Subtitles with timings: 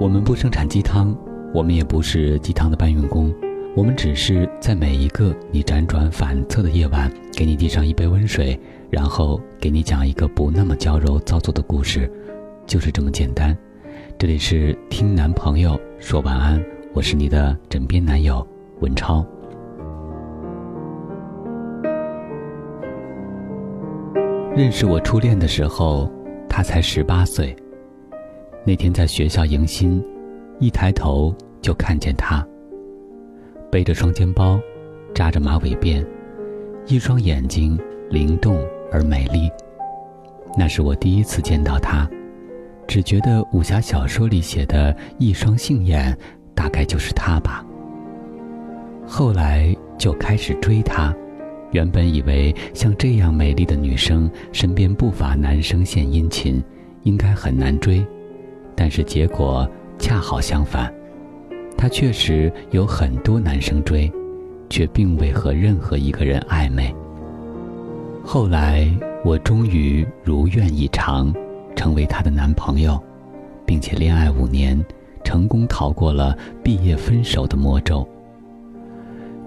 [0.00, 1.14] 我们不生产鸡汤，
[1.52, 3.30] 我们也不是鸡汤的搬运工，
[3.76, 8.58] 我们只是在每一个你辗转反侧的夜晚，给你递上一杯温水，
[8.88, 12.10] 然后给你讲一个不那么娇柔造作的故事，
[12.66, 13.54] 就是这么简单。
[14.16, 18.44] 这里是听男朋友说晚安，我是你的枕边男友
[18.80, 19.22] 文超。
[24.56, 26.10] 认识我初恋的时候，
[26.48, 27.54] 他才十八岁。
[28.62, 30.04] 那天在学校迎新，
[30.58, 32.46] 一抬头就看见他。
[33.70, 34.60] 背着双肩包，
[35.14, 36.04] 扎着马尾辫，
[36.86, 37.78] 一双眼睛
[38.10, 39.50] 灵动而美丽。
[40.58, 42.08] 那是我第一次见到他，
[42.86, 46.16] 只觉得武侠小说里写的一双杏眼，
[46.54, 47.64] 大概就是他吧。
[49.06, 51.14] 后来就开始追他，
[51.70, 56.62] 原本以为像这样美丽的女生，身边不乏男生献殷勤，
[57.04, 58.06] 应该很难追。
[58.80, 60.90] 但是结果恰好相反，
[61.76, 64.10] 他确实有很多男生追，
[64.70, 66.90] 却并未和任何一个人暧昧。
[68.24, 68.90] 后来
[69.22, 71.30] 我终于如愿以偿，
[71.76, 72.98] 成为他的男朋友，
[73.66, 74.82] 并且恋爱五年，
[75.22, 78.08] 成功逃过了毕业分手的魔咒。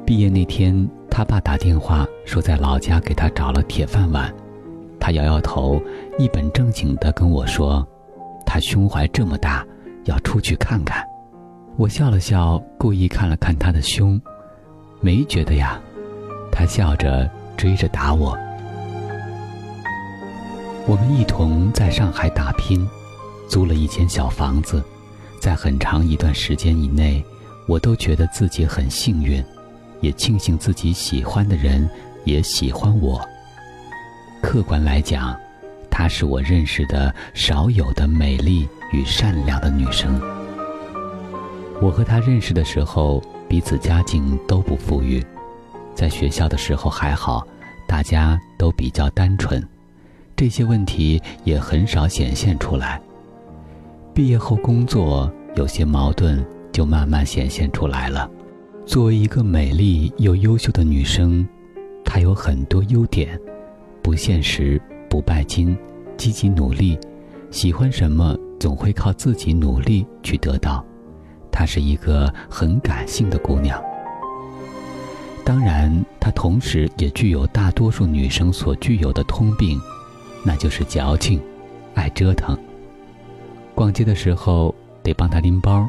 [0.06, 4.32] 毕业那天，他爸打电话说在老家给他找了铁饭碗，
[5.00, 5.82] 他摇摇头，
[6.20, 7.84] 一本正经地跟我说。
[8.54, 9.66] 他胸怀这么大，
[10.06, 11.04] 要出去看看。
[11.76, 14.22] 我笑了笑，故意看了看他的胸，
[15.02, 15.82] 没觉得呀。
[16.52, 18.38] 他笑着追着打我。
[20.86, 22.88] 我们一同在上海打拼，
[23.50, 24.84] 租了一间小房子，
[25.42, 27.26] 在很长一段时间以内，
[27.68, 29.44] 我都觉得自己很幸运，
[30.00, 31.90] 也庆幸自己喜欢的人
[32.24, 33.20] 也喜欢我。
[34.44, 35.36] 客观来讲。
[35.96, 40.20] 她是我认识的少有的美丽与善良的女生。
[41.80, 45.24] 我和她认识的时候，彼此家境都不富裕，
[45.94, 47.46] 在学校的时候还好，
[47.88, 49.64] 大家都比较单纯，
[50.36, 53.00] 这些问题也很少显现出来。
[54.16, 58.28] 毕业后工作，有些矛盾就慢慢显现出来了。
[58.84, 61.48] 作为一个美丽又优秀的女生，
[62.04, 63.40] 她有很多优点，
[64.02, 64.82] 不现实。
[65.14, 65.78] 不拜金，
[66.18, 66.98] 积极努力，
[67.52, 70.84] 喜欢什么总会靠自己努力去得到。
[71.52, 73.80] 她是一个很感性的姑娘。
[75.46, 79.80] 当然，她同时也具有大多数女生所具有的通病，
[80.44, 81.40] 那就是矫情，
[81.94, 82.58] 爱折腾。
[83.76, 85.88] 逛街的时候得帮她拎包，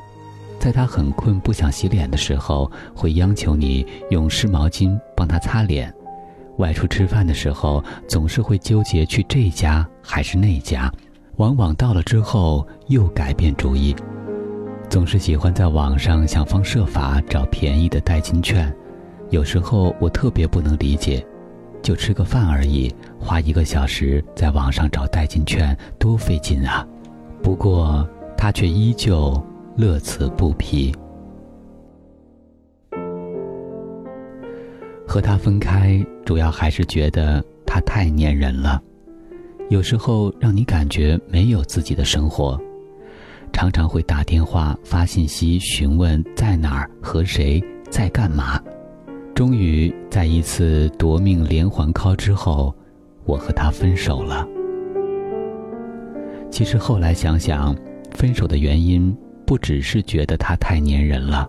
[0.58, 5.90] 在她很困不想洗脸的时候，会央求你用湿毛巾帮她擦脸。
[6.58, 10.92] 外出吃饭的时候，总是会纠结去这家还是那家，
[11.36, 13.94] 往往到了之后又改变主意，
[14.88, 18.72] 总是喜欢在网上想方设法找便宜的代金券。
[19.30, 21.26] 有时候我特别不能理解，
[21.82, 26.86] 就吃个饭而已，花一个小时在网上找代金券多费劲啊！
[27.42, 29.42] 不过他却依旧
[29.76, 30.94] 乐此不疲。
[35.14, 38.82] 和他分开，主要还是觉得他太粘人了，
[39.70, 42.60] 有时候让你感觉没有自己的生活，
[43.52, 48.60] 常常会打电话发信息询问在哪儿和谁在干嘛。
[49.36, 52.74] 终于在一次夺命连环 call 之后，
[53.24, 54.44] 我和他分手了。
[56.50, 57.72] 其实后来想想，
[58.10, 59.16] 分手的原因
[59.46, 61.48] 不只是觉得他太粘人了。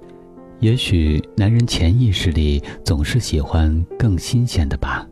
[0.59, 5.05] 也许男人潜意识里总是喜欢更新鲜的吧，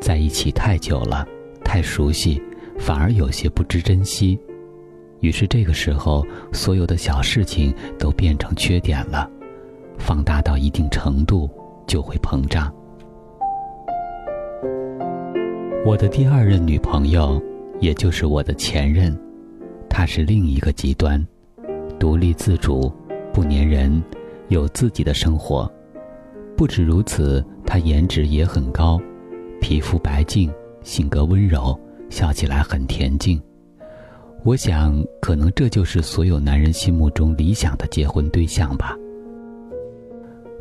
[0.00, 1.26] 在一起太久了，
[1.62, 2.42] 太熟悉，
[2.78, 4.38] 反而有些不知珍惜。
[5.20, 9.30] 于是这个时候，所有的小事情都变成缺点了，
[9.98, 11.48] 放大到一定程度
[11.86, 12.74] 就会膨胀。
[15.84, 17.40] 我的第二任女朋友，
[17.80, 19.16] 也就是我的前任，
[19.90, 21.24] 她是另一个极端，
[21.98, 22.90] 独立自主，
[23.32, 24.02] 不粘人。
[24.54, 25.70] 有自己的生活，
[26.56, 29.00] 不止如此，她颜值也很高，
[29.60, 30.48] 皮肤白净，
[30.82, 31.78] 性格温柔，
[32.08, 33.42] 笑起来很恬静。
[34.44, 38.96] 我想，可能这就是所有男人心目中理想的结婚对象吧。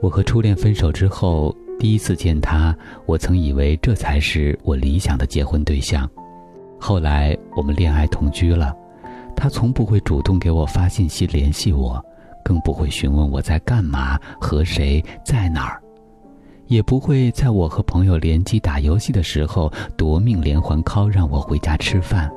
[0.01, 2.75] 我和初恋分手之后，第一次见他，
[3.05, 6.09] 我曾以为这才是我理想的结婚对象。
[6.79, 8.75] 后来我们恋爱同居了，
[9.35, 12.03] 他从不会主动给我发信息联系我。
[12.43, 15.81] 更不会询问我在干嘛、和谁在哪儿，
[16.67, 22.31] 也不会在我和朋友联机打游戏的时候夺命连环 call 让我回家吃饭。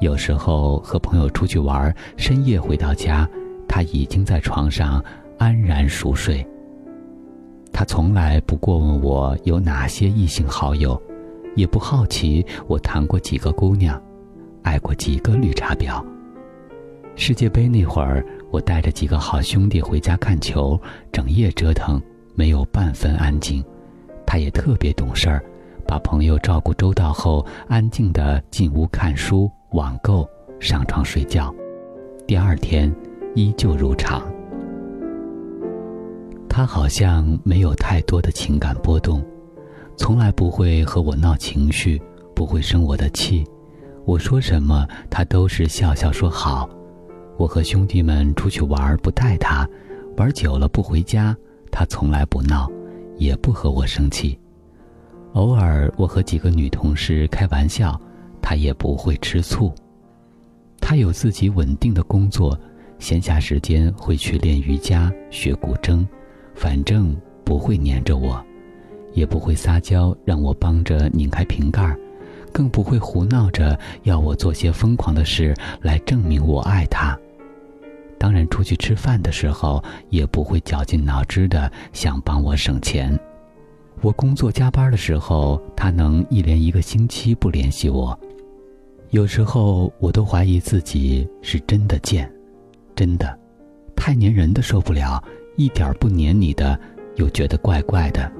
[0.00, 3.28] 有时候和朋友出去玩，深夜回到家，
[3.68, 5.04] 他已经在床上
[5.38, 6.46] 安然熟睡。
[7.72, 11.00] 他从来不过问我有哪些异性好友，
[11.54, 14.00] 也不好奇我谈过几个姑娘，
[14.62, 16.02] 爱过几个绿茶婊。
[17.14, 20.80] 世界杯那会儿，我带着几个好兄弟回家看球，
[21.12, 22.00] 整夜折腾，
[22.34, 23.64] 没有半分安静。
[24.26, 25.42] 他也特别懂事儿，
[25.86, 29.50] 把朋友照顾周到后，安静地进屋看书。
[29.72, 31.54] 网购，上床睡觉，
[32.26, 32.92] 第二天
[33.36, 34.20] 依旧如常。
[36.48, 39.24] 他好像没有太多的情感波动，
[39.96, 42.02] 从来不会和我闹情绪，
[42.34, 43.44] 不会生我的气。
[44.04, 46.68] 我说什么，他都是笑笑说好。
[47.40, 49.66] 我和兄弟们出去玩，不带他，
[50.18, 51.34] 玩久了不回家，
[51.72, 52.70] 他从来不闹，
[53.16, 54.38] 也不和我生气。
[55.32, 57.98] 偶尔我和几个女同事开玩笑。
[58.42, 59.72] 他也不会吃醋，
[60.80, 62.58] 他有自己稳定的工作，
[62.98, 66.04] 闲暇时间会去练瑜伽、学古筝，
[66.54, 68.42] 反正不会黏着我，
[69.12, 71.96] 也不会撒娇让我帮着拧开瓶盖，
[72.52, 77.16] 更不会胡闹着要我做些疯狂的事来证明我爱他。
[78.20, 83.18] 当然，出去吃饭的时候也不会绞尽脑汁的想帮我省钱。
[84.02, 88.18] 我工作加班的时候，他能一连一个星期不联系我。
[89.08, 92.30] 有时候我都怀疑自己是真的贱，
[92.94, 93.38] 真的，
[93.96, 95.24] 太粘人的受不了，
[95.56, 96.78] 一点不粘你的
[97.16, 98.30] 又觉得怪怪的。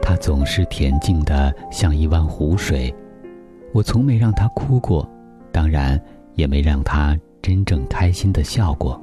[0.00, 2.94] 他总是恬静的像一湾湖水，
[3.72, 5.08] 我从没让他哭过，
[5.50, 6.00] 当然
[6.34, 9.00] 也没让他真正开心的笑过。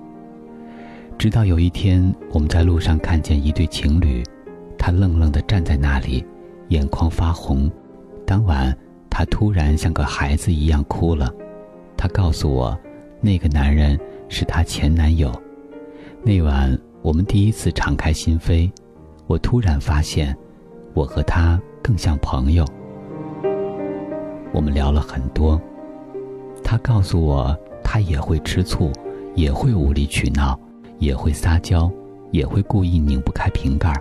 [1.18, 4.22] 直到有一天我们在路上看见一对情侣，
[4.78, 6.26] 他愣愣的站在那里，
[6.68, 7.72] 眼眶发红。
[8.28, 8.78] 当晚。
[9.16, 11.32] 他突然像个孩子一样哭了，
[11.96, 12.76] 他告诉我，
[13.22, 13.96] 那个男人
[14.28, 15.32] 是他前男友。
[16.24, 18.72] 那晚我们第一次敞开心扉，
[19.28, 20.36] 我突然发现，
[20.96, 22.66] 我和他更像朋友。
[24.52, 25.62] 我们聊了很多，
[26.64, 28.92] 他告诉我，他也会吃醋，
[29.36, 30.60] 也会无理取闹，
[31.00, 31.92] 也会撒娇，
[32.32, 33.94] 也会故意拧不开瓶盖，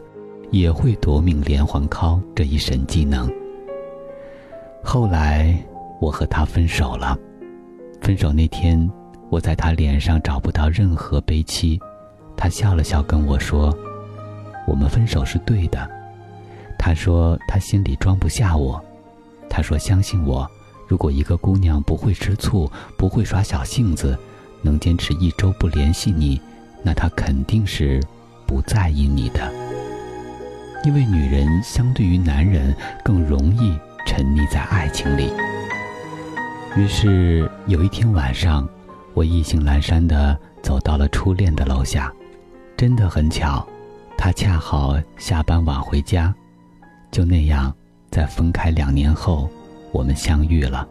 [0.50, 3.30] 也会夺命连环 call 这一神技能。
[4.82, 5.56] 后来，
[6.00, 7.18] 我和他分手了。
[8.00, 8.90] 分手那天，
[9.30, 11.80] 我在他脸上找不到任何悲戚。
[12.36, 13.72] 他笑了笑跟我说
[14.66, 15.88] ：“我们分手是对的。”
[16.76, 18.82] 他说他心里装不下我。
[19.48, 20.50] 他说相信我，
[20.92, 24.14] 如果一个姑娘不会吃醋，不会耍小性子，
[24.60, 26.38] 能坚持一周不联系你，
[26.82, 27.98] 那她肯定是
[28.46, 29.50] 不在意你的。
[30.84, 33.74] 因为女人相对于男人更容易。
[34.04, 35.32] 沉溺在爱情里。
[36.76, 38.68] 于是有一天晚上，
[39.14, 42.12] 我意兴阑珊地走到了初恋的楼下，
[42.76, 43.66] 真的很巧，
[44.18, 46.34] 他恰好下班晚回家。
[47.12, 47.72] 就那样，
[48.10, 49.48] 在分开两年后，
[49.92, 50.88] 我们相遇了。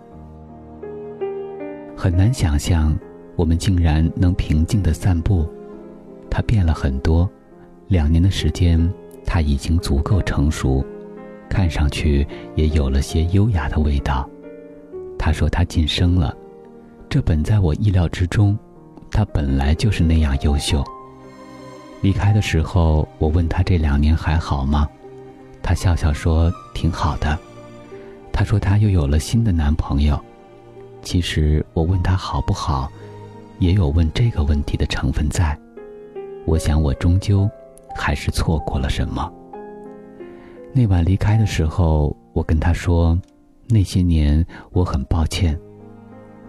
[1.98, 2.98] 很难想象，
[3.36, 5.48] 我们竟然能平静地散步。
[6.30, 7.30] 他变了很多，
[7.88, 8.92] 两年的时间，
[9.26, 10.86] 他已经足够成熟。
[11.50, 12.26] 看上去
[12.56, 14.28] 也有了些优雅的味道。
[15.20, 16.34] 他说他晋升了，
[17.10, 18.58] 这本在我意料之中。
[19.12, 20.82] 他本来就是那样优秀。
[22.02, 24.88] 离开的时候，我问他这两年还好吗？
[25.62, 27.38] 他笑笑说挺好的。
[28.42, 30.20] 他说他又有了新的男朋友。
[31.04, 32.92] 其实我问他好不好，
[33.60, 35.56] 也有问这个问题的成分在。
[36.48, 37.48] 我想我终究
[37.96, 39.32] 还是错过了什么。
[40.74, 43.16] 那晚离开的时候，我跟他说
[43.70, 45.56] ：“那些年我很抱歉。”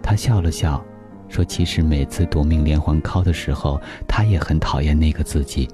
[0.01, 0.83] 他笑了笑，
[1.29, 5.69] 说：“其实每次夺命连环 call 的时候，他也很讨厌那个自己。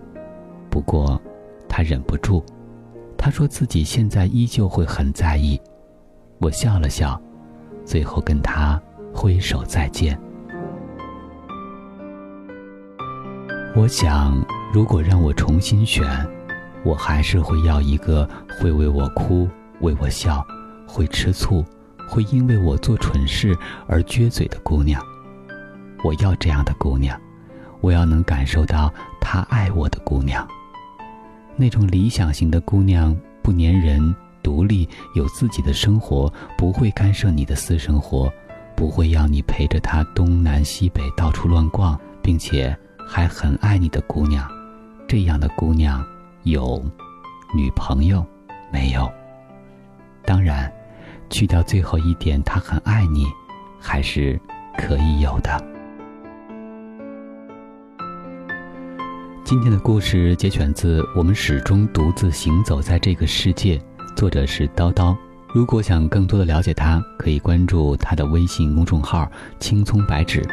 [0.69, 1.17] 不过，
[1.69, 2.43] 他忍不住。
[3.17, 5.57] 他说自己现在依旧会很在意。”
[6.39, 7.21] 我笑了笑，
[7.85, 8.81] 最后跟他
[9.13, 10.19] 挥手再见。
[13.75, 14.41] 我想，
[14.73, 16.05] 如果让我重新选。
[16.85, 18.27] 我还是会要一个
[18.57, 19.49] 会为我哭、
[19.81, 20.41] 为我笑、
[20.87, 21.61] 会吃醋、
[22.07, 23.53] 会因为我做蠢事
[23.85, 25.03] 而撅嘴的姑娘。
[26.05, 27.19] 我要这样的姑娘，
[27.81, 30.47] 我要能感受到她爱我的姑娘。
[31.57, 38.31] 那种理想型的姑娘，不粘人、独立、有自己的生活，不会干涉你的私生活，
[38.75, 42.77] 不会要你陪着他东南西北到处乱逛，并且
[43.07, 44.49] 还很爱你的姑娘。
[45.07, 46.05] 这样的姑娘。
[46.43, 46.81] 有
[47.53, 48.25] 女朋友
[48.71, 49.11] 没有？
[50.25, 50.71] 当然，
[51.29, 53.25] 去掉最后一点，他很爱你，
[53.77, 54.39] 还是
[54.77, 55.61] 可以有的。
[59.43, 63.77] 今天的故事节选自《我们始终独自行走在这个世界》，
[64.19, 65.15] 作者是叨叨。
[65.47, 69.25] 如果想更多的了解他，可以关注他的微信公众号
[69.61, 70.45] “青葱白纸”。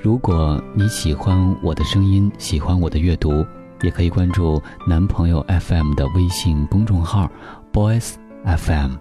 [0.00, 3.44] 如果你喜欢我的声音，喜欢我的阅读，
[3.82, 7.28] 也可以关注男朋友 FM 的微信公众号
[7.72, 8.14] “Boys
[8.44, 8.92] FM”。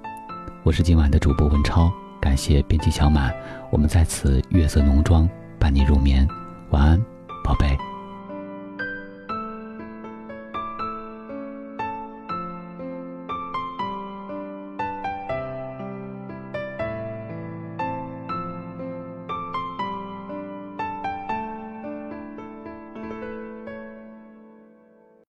[0.64, 3.32] 我是今晚的主播文超，感谢编辑小满，
[3.70, 5.30] 我们在此月色浓妆
[5.60, 6.28] 伴你入眠，
[6.72, 7.06] 晚安，
[7.44, 7.78] 宝贝。